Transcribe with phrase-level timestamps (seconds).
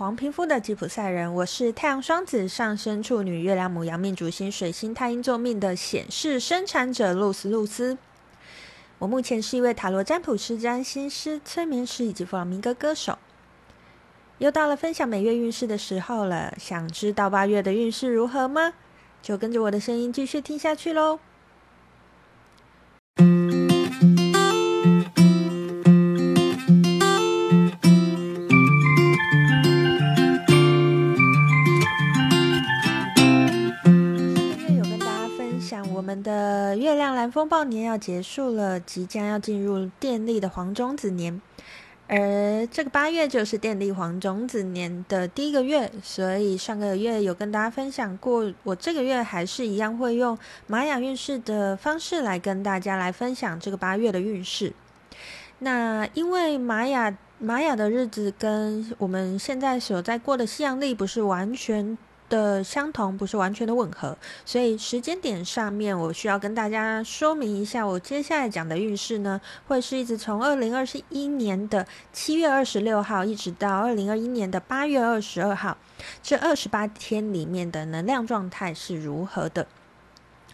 [0.00, 7.98] 黄皮肤的吉普赛人，我是太阳双子上升处女月亮母羊命主星水星太阴坐命的显示生产者露丝露丝。
[8.98, 13.18] 我目前是一位塔罗占卜师、占星师、催眠师以及弗朗明哥歌手。
[14.38, 18.72] 又到了分享每月运势的时候了，想知道八月的运势如何吗？
[19.20, 21.20] 就跟着我的声音继续听下去喽。
[37.50, 41.42] 亮蓝风暴年要结束了，即将要进入电力的黄种子年，
[42.06, 54.72] 而这个八月就是电力黄种子年的第一个月，所以上个月有跟大家分享过，我这个月还是一样会用玛雅运势的方式来跟大家来分享这个八月的运势。
[55.58, 61.98] 那因为玛雅玛雅的日子跟我们现在所在过的西洋历不是完全。
[62.30, 75.76] 的相同不是完全的吻合，所以时间点上面我需要跟大家说明一下，我接下来讲的运势呢，会是一直从二零二一年的七月二十六号一直到二零二一年的八月二十二号，
[76.22, 79.66] 这二十八天里面的能量状态是如何的。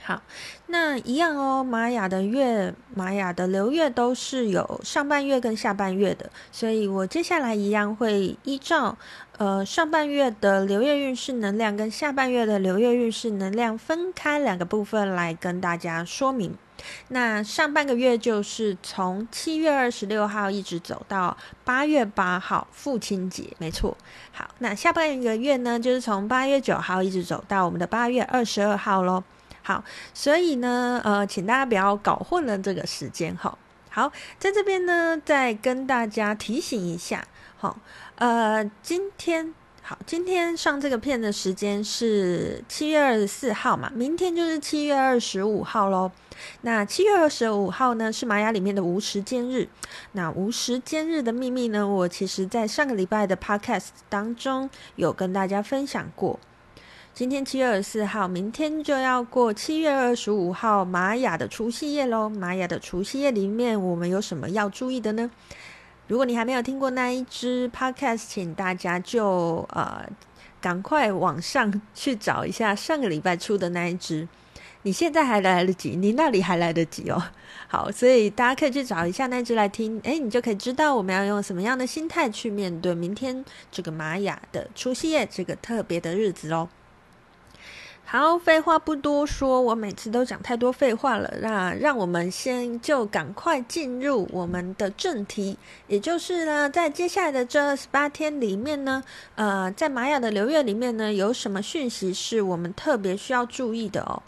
[0.03, 0.23] 好，
[0.69, 1.65] 那一样哦。
[1.65, 8.97] 玛雅的月，玛雅的流月都是有上半月跟下半月的，所以我接下来一样会依照
[9.39, 16.57] 呃上半月的流月运势能量跟下半月的流月运势能量分开两个部分来跟大家说明。
[17.09, 23.97] 那上半个月就是从七月二十六号一直走到八月八号，父亲节，没错。
[24.33, 29.25] 好，那下半个月呢，就是从八月九号一直走到我们的八月二十二号喽。
[29.63, 33.57] 好，所以呢，呃，请大家不要搞混了这个时间哈。
[33.89, 37.79] 好，在这边呢，再跟大家提醒一下，好，
[38.17, 46.11] 呃，今天好，今天上这个片的时间是七月二十四号嘛，明天就是七月二十五号喽。
[46.63, 49.69] 那七月二十五号呢，是玛雅里面的无时间日。
[50.13, 56.41] 那无时间日的秘密呢，我其实在上个礼拜的 podcast 当中有跟大家分享过。
[57.13, 62.31] 今天七月二十四号，明天就要过七月二十五号玛雅的除夕夜喽。
[62.31, 65.31] 玛雅的除夕夜里面，我们有什么要注意的呢？
[66.09, 70.09] 如果你还没有听过那一支 podcast，请大家就呃
[70.61, 74.29] 赶快往上去找一下上个礼拜出的那一支。
[74.83, 77.21] 你现在还来得及，你那里还来得及哦。
[77.67, 86.69] 好，所以大家可以去找一下那支来听，诶，你就可以知道我们要用什么样的心态去面对明天这个玛雅的除夕夜这个特别的日子喽。
[88.09, 91.29] 好，废话不多说，我每次都讲太多废话了。
[91.43, 95.59] 那让我们先就赶快进入我们的正题，
[95.89, 99.03] 也就是呢，在接下来的这二十八天里面呢，
[99.35, 104.23] 呃，在玛雅的流月里面呢，有什么讯息是我们特别需要注意的哦？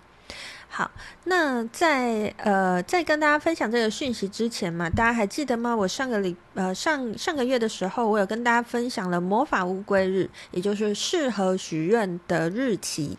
[0.68, 0.90] 好，
[1.22, 5.76] 那在呃，在跟大家分享这个讯息之前嘛，大家还记得吗？
[5.76, 13.16] 我上个礼呃上上个月的时候，我有跟大家分享了魔法乌龟日，也就是适合许愿的日期。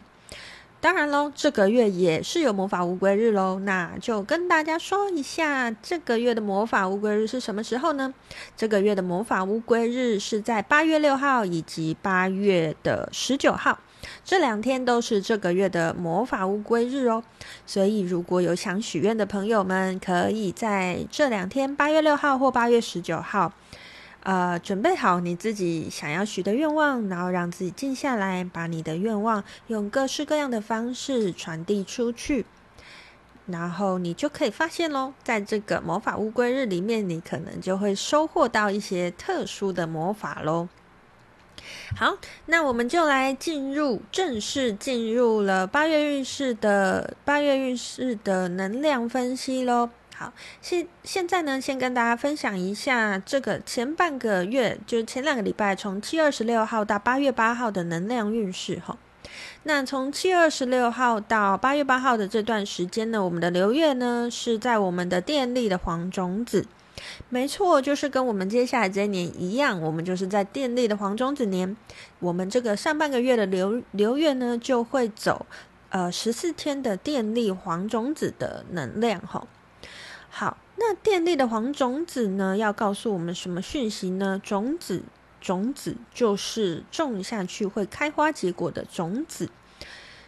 [0.81, 8.13] 当然喽，这个月也是有魔法乌龟日喽，那就跟大家说一下，这个月的魔法乌龟日是什么时候呢？
[8.55, 13.77] 这个月的魔法乌龟日是在八月六号以及八月的十九号，
[14.23, 17.21] 这两天都是这个月的魔法乌龟日哦。
[17.65, 23.51] 所以如果有想许愿的朋友们，可以在这两天，八月六号或八月十九号。
[24.23, 32.45] 呃，准备好你自己想要许的愿望，然后让自己静下来，把你的愿望用各式各样的方式传递出去，
[33.45, 40.67] 然后你就可以发现喽，在这个魔法乌龟日里面，你可能就会收获到一些特殊的魔法喽。
[41.95, 49.89] 好，那我们就来进入正式进入了八月运势的八月运势的能量分析喽。
[50.19, 58.97] 好，现现在呢，先跟大家分享一下这个前半个月，就是前两个礼拜，从七月二十六号到八月八号的能量运势哈。
[59.63, 66.65] 那从七月二十六号到八月八号的这段时间呢，我们的流月呢是在我们的电力的黄种子，
[67.29, 71.77] 没错，就是跟我们接下来这一年一样，我们就是在电力的黄种子年，
[72.19, 75.45] 我们这个上半个月的流流月呢就会走
[75.91, 79.47] 呃十四天的电力黄种子的能量哈。
[80.29, 84.39] 好，那电力的黄种子呢，要告诉我们什么讯息呢？
[84.43, 85.03] 种子，
[85.41, 89.49] 种子就是种下去会开花结果的种子。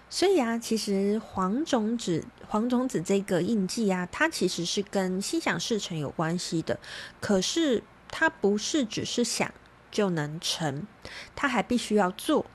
[0.10, 6.80] 所以啊，其实黄种子，黄种子这个印记啊，它其实是跟心想事成有关系的。
[7.22, 9.54] 可是它不是只是想，
[9.90, 10.86] 就能成，
[11.36, 12.46] 它还必须要做。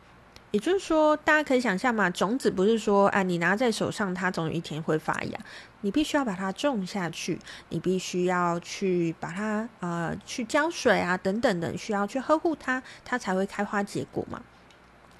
[0.56, 5.38] 也就是说，大家可以想象嘛，种子不是说啊，你拿在手上，它总有一天会发芽。
[5.82, 7.38] 你必须要把它种下去，
[7.68, 14.40] 你必须要去把它呃去浇水啊，等等等，需要去呵护它，它才会开花结果嘛。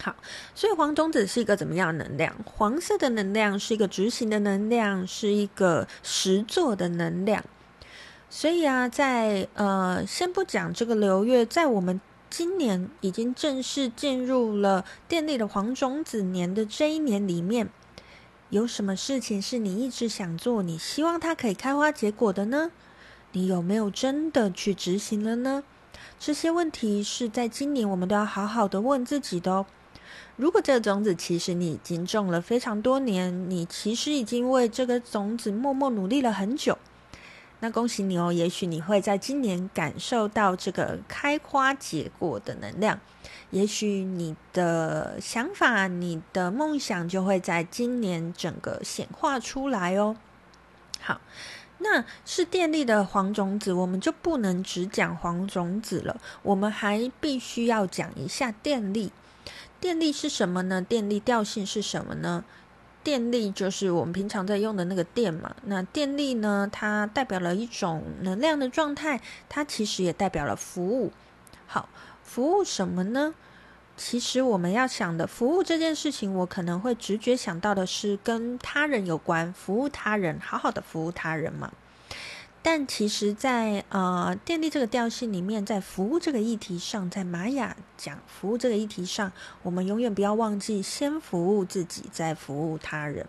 [0.03, 0.17] 好，
[0.55, 2.35] 所以黄种子是一个怎么样的能量？
[2.47, 7.45] 黄色的能量是一个执行的能量，是一个实作的能量。
[8.31, 17.69] 所以啊，在呃，先不讲这个流月，在我们今年已经正式进入了电力的黄种子年的这一年里面。
[18.51, 22.71] 有什么事情是你一直想做，你希望它可以开花结果的呢？
[23.33, 25.65] 你有没有真的去执行了呢？
[26.19, 29.67] 这些问题是在今年我们都要好好的问自己的哦。
[30.37, 36.79] 如果这个种子其实你已经种了非常多年，你其实已经为这个种子默默努力了很久。
[37.61, 43.01] 那恭喜你哦，也许你会在今年感受到这个开花结果的能量，
[43.51, 50.17] 也许你的想法、你的梦想就会在今年整个显化出来哦。
[51.01, 51.21] 好，
[51.79, 59.11] 那是电力的黄种子，我们就不能只讲黄种子了，我们还必须要讲一下电力。
[59.81, 60.83] 电力是什么呢？
[60.83, 62.45] 电力调性是什么呢？
[63.07, 65.55] 电力就是我们平常在用的那个电嘛。
[65.67, 71.13] 那电力呢，它代表了一种能量的状态，它其实也代表了服务。
[71.69, 71.89] 好，
[72.25, 73.33] 服务什么呢？
[73.97, 81.71] 其实我们要想的服务这件事情，我可能会直觉想到的是跟他人有关，服务他人，好好的服务他人嘛。
[82.69, 89.31] 但其实在，在呃电力这个调性里面，在服务这个议题上，在玛雅讲服务这个议题上，
[89.63, 93.25] 我们永远不要忘记先服务自己，再服务他人。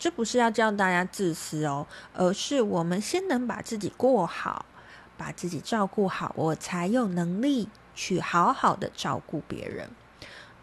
[0.00, 4.66] 这不是要教大家自私哦，而是我们先能把自己过好，
[5.16, 9.88] 把自己照顾好，我才有能力去好好的照顾别人。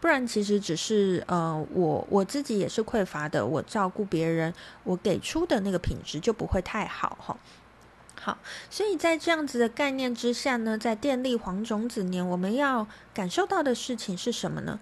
[0.02, 4.54] 不然，其实只是呃，我我自己也是匮乏的，我照顾别人，
[4.84, 7.38] 我给出的那个品质就不会太好哈。
[8.24, 8.38] 好，
[8.70, 14.80] 所以在这样子的概念之下呢，在电力黄种子年，我们要感受到的事情是什么呢？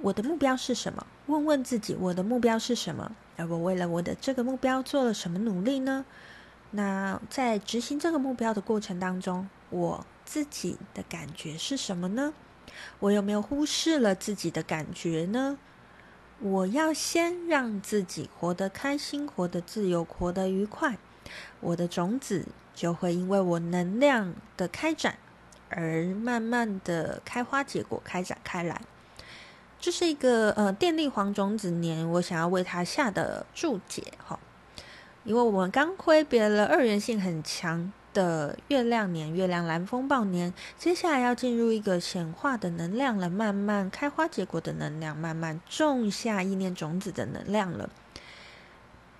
[0.00, 1.06] 我的目标是什么？
[1.26, 3.12] 问问自己，我的目标是什么？
[3.36, 6.04] 而我为了我的这个目标做了什么努力呢？
[6.72, 12.34] 那在执行这个目标的过程当中，我自己的感觉是什么呢？
[12.98, 15.58] 我有没有忽视了自己的感觉呢？
[16.40, 20.98] 我要先让自己活得开心，活得自由，活得愉快。
[21.60, 25.18] 我的种子就会因为我能量的开展
[25.68, 28.80] 而慢慢的开花结果，开展开来。
[29.80, 34.38] 这是一个呃电力黄种子年，我想要为它下的注解哈。
[35.24, 47.90] 因为我们刚挥别了二元性很强的月亮年，月亮蓝风暴年，接下来要进入一个显化的能量了，慢慢开花结果的能量，慢慢种下意念种子的能量了。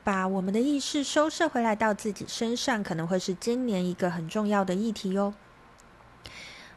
[0.09, 5.35] 把我们的意识收摄回来到自己身上，可能会是今年一个很重要的议题哟。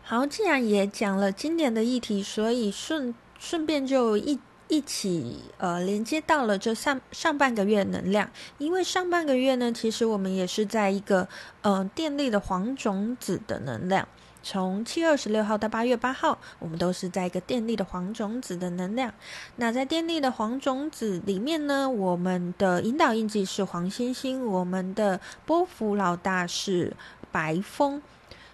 [0.04, 4.38] 好，既然也讲了今年的议题，所以顺顺便就一
[4.68, 11.30] 一起呃连接到了这上上半个月能量，因为上半个月呢，其实我们也是在一个
[11.62, 14.06] 呃电力的黄种子的能量。
[14.44, 19.14] 从七月二十六号到八月八号，我们都是在一个电力的黄种子的能量。
[19.58, 26.96] 那在电力的黄种子里面呢，我们的引导印记是黄星星，我们的波幅老大是
[27.32, 28.02] 白风，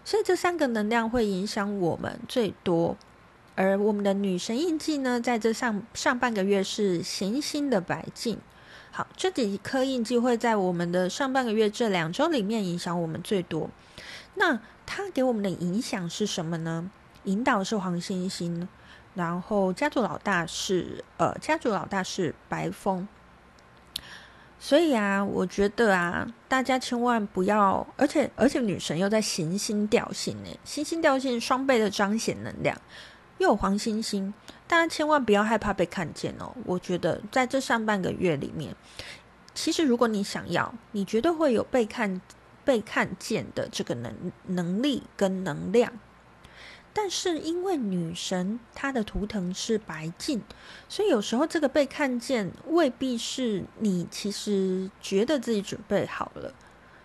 [0.04, 2.98] 所以这三个能量会影响我们最多。
[3.56, 8.38] 而我们的女神印记呢，在这上上半个月是行星的白镜。
[8.92, 13.70] 好，这几颗印记会在我们的上半个月这两周里面影响我们最多。
[14.36, 16.90] 那它给我们的影响是什么呢？
[17.26, 18.70] 引导是黄星星，
[19.14, 23.06] 然后家族老大是呃，家族老大是白风。
[24.58, 32.76] 所以啊，我觉得啊，大家千万不要，而且而且女神又在行星调性呢，行星调性双倍的彰显能量，
[33.40, 34.34] 又有黄星星，
[34.68, 36.56] 大家千万不要害怕被看见哦。
[36.66, 38.74] 我觉得在这上半个月里面，
[39.54, 42.22] 其实如果你想要，你绝对会有被看。
[42.68, 44.14] 被看见的这个能
[44.48, 45.94] 能力跟能量，
[46.92, 50.42] 但是因为女神她的图腾是白净，
[50.90, 56.54] 所以有时候这个被看见未必是你其实觉得自己准备好了，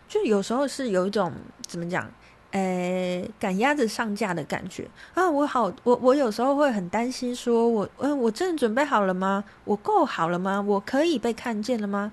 [0.09, 1.33] 就有时候是有一种
[1.69, 2.11] 怎么讲，
[2.51, 5.31] 诶，赶鸭子上架的感觉啊！
[5.31, 9.45] 我好，我我有时候会很担心，说我，嗯，我真的准备好了吗？
[9.65, 10.61] 我够好了吗？
[10.61, 12.13] 我可以被看见了吗？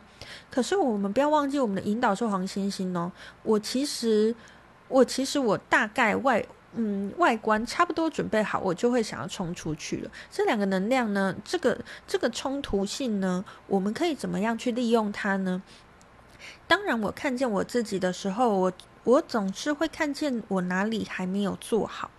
[0.51, 3.11] 可是我们不要忘记，我们的引导是黄星星哦。
[3.43, 4.35] 我其实，
[4.87, 6.43] 我其实我大概外
[6.75, 10.11] 嗯，外观差不多准备好，我就会想要冲出去了。
[10.29, 11.77] 这两个能量呢，这个
[12.07, 15.63] 这个冲突性呢，我们可以怎么样去利用它呢？
[16.67, 22.11] 当然，我看见我自己的时候，我我总是会看见我哪里还没有做好。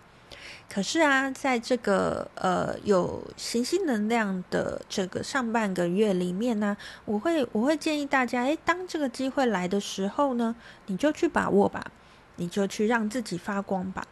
[0.73, 11.91] 可是啊，在这个呃有行星能量的这个上半个月里面呢，我会我会建议大家，诶，当这个机会来的时候呢，你就去把握吧，
[12.37, 14.07] 你就去让自己发光吧。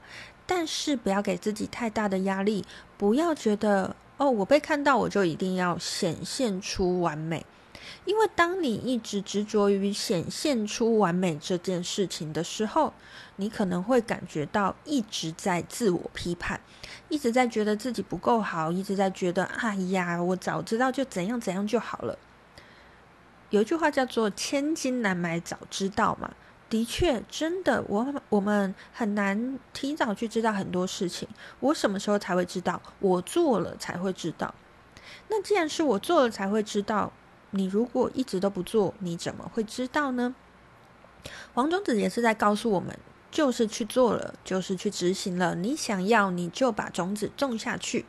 [0.45, 2.65] 但是不要给自己太大的压力，
[2.97, 7.45] 不要觉得哦，我被看到我就一定要显现出完美。
[8.05, 12.93] 因为当你一直执着于显现出完美这件事情的时候，
[13.37, 16.59] 你可能会感觉到一直在自我批判，
[17.07, 22.17] 一直在觉得自己不够好，一直在觉得哎呀，我早知道就怎样怎样就好了。
[23.49, 26.31] 有一句话叫做“千金难买早知道”嘛，
[26.69, 31.27] 的确，真的，我我们很难提早去知道很多事情。
[31.59, 32.81] 我什么时候才会知道？
[32.99, 34.53] 我做了才会知道。
[35.29, 37.11] 那既然是我做了才会知道。
[37.51, 40.35] 你如果一直都不做，你怎么会知道呢？
[41.53, 42.97] 黄种子也是在告诉我们，
[43.29, 45.55] 就是去做了，就是去执行了。
[45.55, 48.05] 你想要，你就把种子种下去。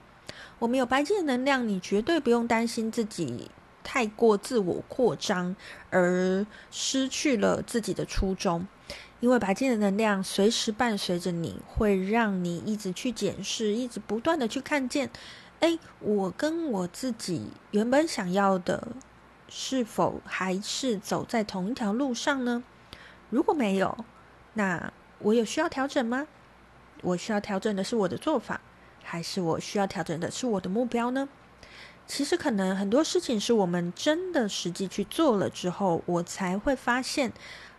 [0.61, 3.51] 我们有白金的能量，你绝对不用担心自己
[3.83, 5.57] 太过自我扩张
[5.91, 8.67] 而失去了自己的初衷，
[9.19, 15.11] 因为白金的能量随时伴随着你，会让你一直去检视，一直不断的去看见。
[15.61, 18.89] 诶，我跟我自己原本想要的。
[19.51, 22.63] 是否还是走在同一条路上呢？
[23.29, 24.05] 如果没有，
[24.55, 26.27] 那我有需要调整吗？
[27.03, 28.61] 我需要调整的是我的做法，
[29.03, 31.29] 还是我需要调整的是我的目标呢？
[32.07, 37.33] 其实可能很多事情是我们真的实际去做了之后，我才会发现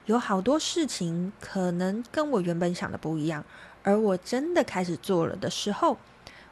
[0.05, 3.43] 有好多事情可能跟我原本想的不一样。
[3.83, 5.97] 而我真的开始做了的时候，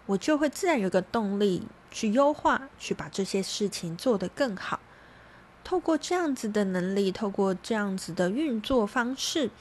[0.05, 4.79] 我就会自然有个动力去优化，去把这些事情做得更好。
[5.63, 9.51] 透过这样子的能力，透过这样子的运作方式，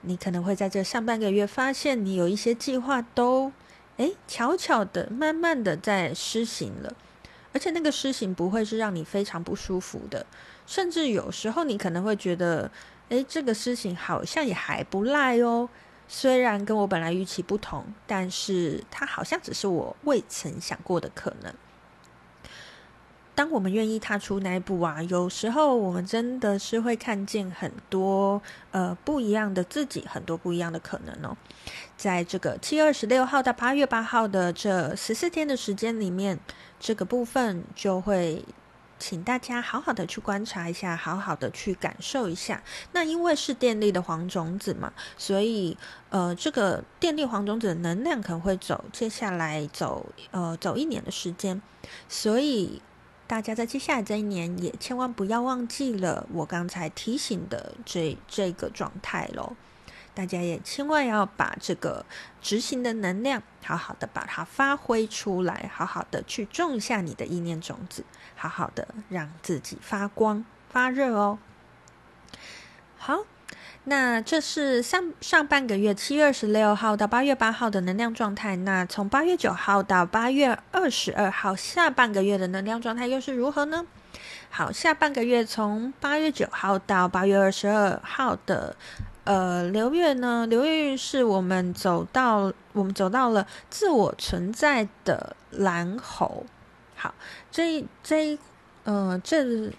[0.00, 3.52] 你可能会在这上半个月发现，你有一些计划都，
[3.98, 6.92] 诶，悄悄的、慢慢的在施行了，
[7.52, 10.26] 而且那个施行不会是让你非常不舒服的，
[10.66, 12.70] 甚至有时候你可能会觉得，
[13.10, 15.68] 诶，这个施行好像也还不赖哦，
[16.08, 21.54] 虽然跟我本来预期不同，但是它好像只是我未曾想过的可能。
[23.34, 31.34] 当我们愿意踏出那一步啊，有时候我们真的是会看见很多呃不一样的自己，很多不一样的可能哦。
[31.96, 36.38] 在这个七月二十六号到八月八号的这十四天的时间里面，
[36.78, 38.44] 这个部分就会
[38.98, 42.62] 请大家好好的去观察一下，好好的去感受一下。
[42.92, 45.78] 那因为是电力的黄种子嘛，所以
[46.10, 51.62] 呃，这个电力黄种子的能量可能会走接下来走呃走一年的时间，
[52.10, 52.82] 所以。
[53.32, 59.56] 大家在接下来这一年也千万不要忘记了我刚才提醒的这这个状态喽。
[60.12, 62.04] 大家也千万要把这个
[62.42, 68.04] 执行的能量好好的把它发挥出来，好好的去种下你的意念种子，
[68.36, 71.38] 好好的让自己发光发热哦。
[72.98, 73.24] 好。
[73.84, 78.54] 那这是上上半个月七月二十六号到八月八号的能量状态。
[78.54, 83.84] 那从八月九号到八月二十二号，下半个月的能量状态又是如何呢？
[84.50, 88.76] 好，下半个月从八月九号到八月二十二号的
[89.24, 96.46] 呃流月呢，流月运势我们走到我们走到了自我存在的蓝猴。
[96.94, 97.12] 好，
[97.50, 98.38] 这这一
[98.84, 99.72] 呃这。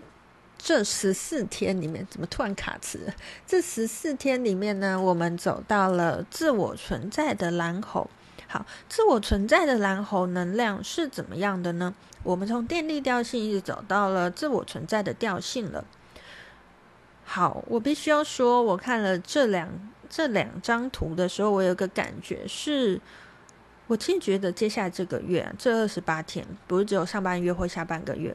[0.66, 3.12] 这十四天里面怎么突然卡词？
[3.46, 8.10] 这十四天里面呢，我们走到了自我存在的蓝猴。
[8.48, 11.94] 好，自我存在的蓝猴能量是怎么样的呢？
[12.24, 15.84] 我们从电力调性一直走到了自我存在的调性了。
[17.26, 19.68] 好，我必须要说，我看了这两
[20.10, 23.02] 这两张图的时候，我有个感觉是，
[23.88, 28.34] 我其实觉得接下来这个月这二十八天，不是只有上半月或下半个月。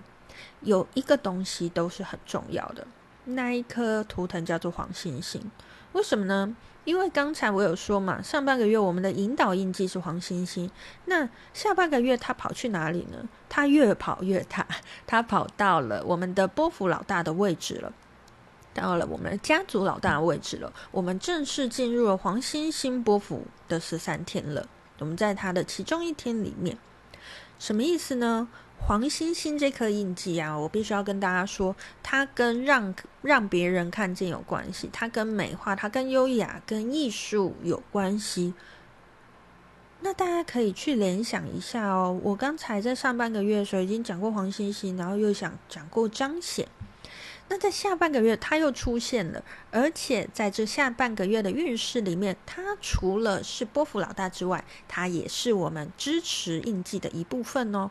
[0.61, 2.87] 有一个东西都是很重要的，
[3.25, 5.50] 那一颗图腾叫做黄星星。
[5.92, 6.57] 为什么呢？
[6.85, 10.71] 因为刚才我有说嘛，上半个月我们的引导印记是黄星星，
[11.04, 13.28] 那下半个月它跑去哪里呢？
[13.49, 14.66] 它越跑越大，
[15.07, 17.92] 它跑到了我们的波幅老大的位置了，
[18.73, 20.73] 到了我们家族老大的位置了。
[20.90, 24.66] 我们正式进入了黄星星波幅的十三天了。
[24.99, 26.78] 我们在它的其中一天里面，
[27.59, 28.49] 什么意思呢？
[28.80, 38.54] 黄星星这颗印记啊，我必须要跟大家说，它跟让让别人看见有关系，它跟美化，它跟优雅，跟艺术有关系。
[40.00, 42.18] 那大家可以去联想一下哦。
[42.23, 46.66] 我刚才在上半个月的时候已经讲过黄星星，然后又想讲过彰显。
[47.49, 57.90] 那在下半个月，它又出现了，而且在这下半个月的运势里面，它除了是波幅老大之外，它也是我们支持印记的一部分哦。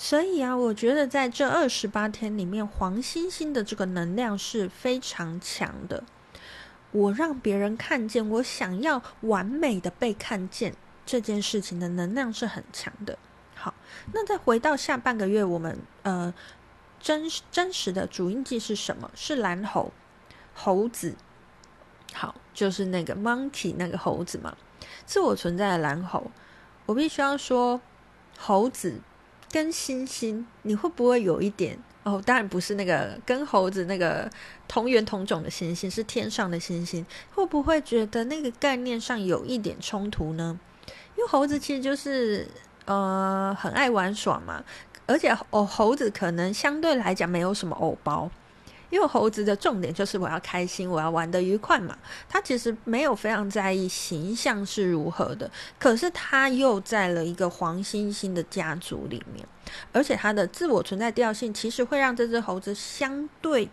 [0.00, 6.04] 所以啊，我觉得在这二十八天里面，黄星星的这个能量是非常强的。
[6.92, 10.72] 我让别人看见，我想要完美的被看见，
[11.04, 13.18] 这件事情的能量是很强的。
[13.56, 13.74] 好，
[14.12, 16.32] 那再回到下半个月，我们呃。
[17.00, 19.08] 真真实的主印记是什么？
[19.14, 19.92] 是蓝猴，
[20.52, 21.14] 猴子。
[22.12, 24.56] 好，就是那个 monkey 那个猴子嘛，
[25.06, 26.28] 自我存在的蓝猴。
[26.86, 27.80] 我必须要说，
[28.36, 29.00] 猴子
[29.50, 31.78] 跟星星，你会不会有一点？
[32.04, 34.30] 哦，当然不是那个跟猴子那个
[34.66, 37.04] 同源同种的星星，是天上的星星。
[37.34, 40.58] 会不会觉得那个概念上有一点冲突呢？
[41.16, 42.48] 因为猴子其实就是
[42.86, 44.64] 呃很爱玩耍嘛。
[45.06, 48.30] 而且哦，猴子可能相对来讲没有什么偶包，
[48.90, 51.96] 因为猴子的重点就是我要开心，我要玩得愉快嘛。
[52.28, 59.46] 他其实没有非常在意形象是如何的，可是他又在了一个黄星星的家族里面，
[59.92, 63.68] 而且他的自我存在调性其实会让这只猴子相对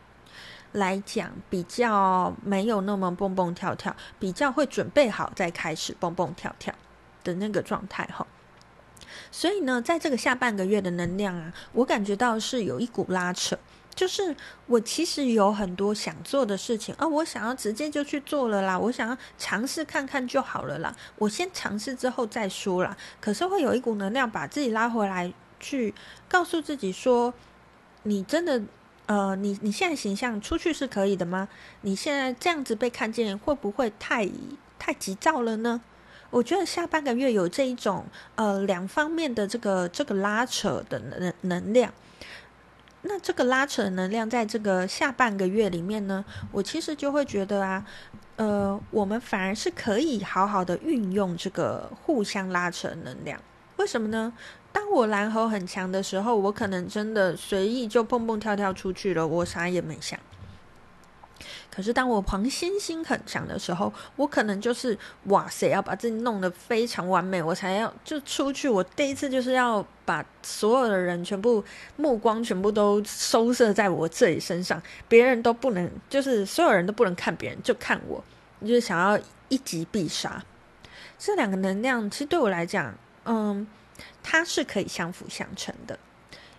[0.74, 6.76] 来讲比较没有那么蹦蹦跳跳，比较会准备好再开始蹦蹦跳跳
[7.24, 8.28] 的那个状态哈。
[9.32, 13.58] 所以呢，在这个下半个月的能量啊，我感觉到是有一股拉扯，
[13.96, 14.36] 就是
[14.68, 22.96] 我其实有很多想做的事情，啊，我想要直接就去做了啦，我想要尝试看看就好了啦，我先尝试之后再说啦。
[23.22, 25.94] 可是会有一股能量把自己拉回来，去
[26.28, 27.34] 告诉自己说，
[28.04, 28.62] 你真的，
[29.06, 31.48] 呃，你你现在形象出去是可以的吗？
[31.82, 34.30] 你现在这样子被看见，会不会太
[34.78, 35.82] 太急躁了呢？
[36.32, 38.06] 我觉得下半个月有这一种
[38.36, 41.94] 呃两方面的这个这个拉扯的能能量，
[43.08, 47.86] 那这个拉扯能量在这个下半个月里面呢，我其实就会觉得啊，
[48.36, 53.40] 呃，我们反而是可以好好的运用这个互相拉扯能量。
[53.78, 54.34] 为什么呢？
[54.72, 60.20] 当我蓝猴很强的时候，我可能真的随意就蹦蹦跳跳出去了，我啥也没想。
[61.76, 68.70] 可是当我黄星星很强的时候，我可能就是哇塞，要把自己弄得非常完美，我才要就出去。
[68.70, 71.62] 我第一次就是要把所有的人全部
[71.98, 78.24] 目光全部都收摄在我自己身上，别人都不能，就是所有人都不能看别人，就看我，
[78.62, 80.42] 就是想要一击必杀。
[81.20, 82.94] 这两个能量其实对我来讲，
[83.26, 83.68] 嗯，
[84.24, 86.00] 它是可以相辅相成的。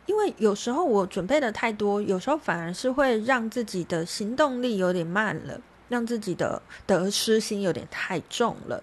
[0.07, 8.83] 因为有时候我准备的太多，有时候反而是会让自己的行动力有点慢了，让自己的得失心有点太重了。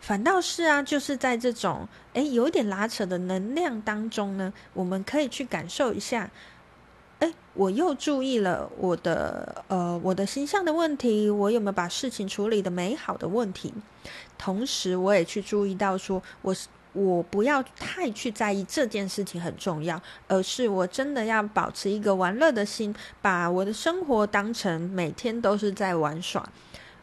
[0.00, 6.30] 反倒是啊，就是在这种诶有点拉扯的能量当中呢，我们可以去感受一下，
[7.20, 13.72] 诶，我又注意了我的呃我的形象的问题，我有没有把事情处理得美好的问题，
[14.36, 16.66] 同时我也去注意到说我是。
[16.94, 26.48] 我不要太去在意这件事情很重要，而是我真的要保持一个玩乐的心，把我的生活当成每天都是在玩耍。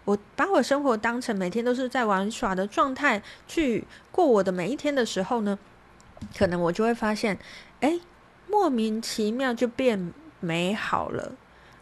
[0.05, 5.59] 我把我生活当成每天都是在玩耍的状态去过我的每一天的时候呢，
[6.35, 7.37] 可能我就会发现，
[7.81, 7.99] 哎，
[8.49, 11.33] 莫名其妙就变美好了。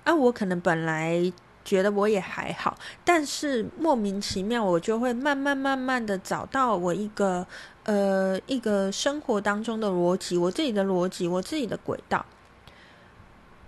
[0.03, 1.31] 啊，我可能本来。
[1.69, 7.45] 觉得我也还好，但是莫名其妙，我就会慢慢慢慢的找到我一个
[7.83, 12.25] 呃一个生活当中的逻辑，我自己的逻辑，我自己的轨道。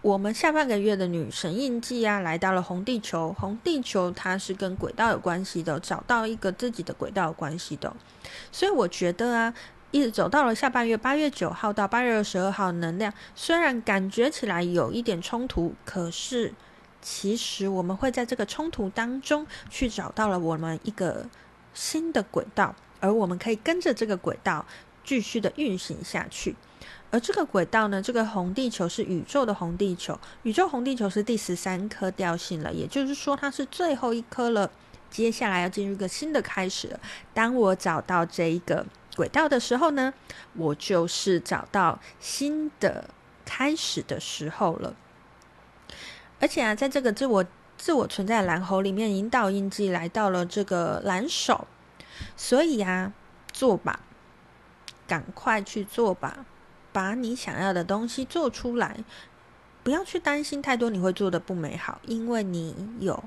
[0.01, 7.95] 我们下半个月的女神印记啊，来到了红地球，红地球它是跟轨道有关系的，找到一个自己的轨道关系的，
[8.51, 9.53] 所以我觉得啊，
[9.91, 16.51] 一直走到了下半月八月九号到八月二十二号，能量虽然感觉起来有一点冲突，可是。
[17.01, 21.25] 其实我们会在这个冲突当中去找到了我们一个
[21.73, 24.65] 新的轨道，而我们可以跟着这个轨道
[25.03, 26.55] 继续的运行下去。
[27.09, 34.71] 而这个轨道呢，这个红地球是宇宙的红地球，宇宙红地球是第十三颗调性了，也就是说它是最后一颗了。
[35.09, 36.99] 接下来要进入一个新的开始了。
[37.33, 38.85] 当我找到这一个
[39.17, 40.13] 轨道的时候呢，
[40.53, 43.09] 我就是找到新的
[43.43, 44.95] 开始的时候了。
[46.41, 47.45] 而且啊，在这个自我
[47.77, 51.67] 自我存在蓝猴里面，引导印记来到了这个蓝手，
[52.35, 53.13] 所以啊，
[53.53, 54.01] 做吧，
[55.07, 56.45] 赶快去做吧，
[56.91, 58.97] 把你想要的东西做出来，
[59.83, 63.23] 不要去担心太多你会做的不美好，因为你有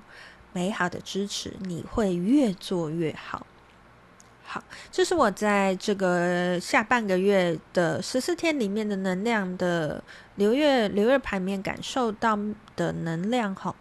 [0.52, 3.46] 美好的支持，你会越做越好。
[4.44, 10.04] 好，这是我在这个下半个月的十四天里面的能量的
[10.36, 12.38] 流月流月牌面感受到
[12.76, 13.74] 的能量哈。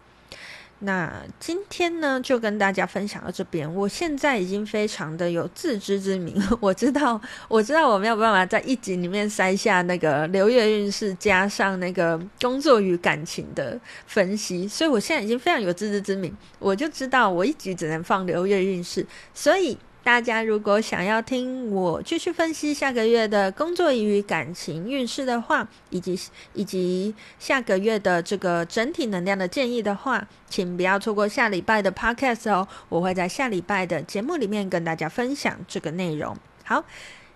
[0.86, 3.74] 那今天呢，就跟大家分享到这边。
[3.74, 19.78] 我现在已经非常的有自知之明， 我知道，我知道我没有办法在一集里面塞下那个流月运势加上那个工作与感情的分析，所以我现在已经非常有自知之明，我就知道我一集只能放流月运势，所以。
[20.04, 26.20] 大家如果想要听我继续分析下个月的工作与感情运势的话，以及
[26.54, 32.68] 以及下个月的这个整体能量的建议的话，请不要错过下礼拜的 podcast 哦。
[32.89, 36.36] 我会在下礼拜的节目里面跟大家分享这个内容。
[36.66, 36.84] 好，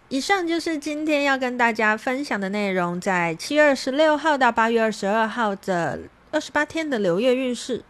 [0.10, 6.02] 以上就是今天要跟大家分享的内容，在七月二十六号到八月二十二号的
[6.32, 7.82] 二十八天的流月运势。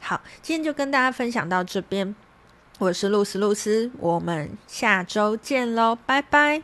[0.00, 2.16] 好，今天就跟大家分享到这边。
[2.78, 6.62] 我是露丝露丝，我们下周见喽，拜拜。